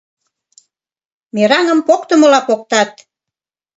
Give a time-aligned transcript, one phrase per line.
[1.33, 2.91] Мераҥым поктымыла поктат.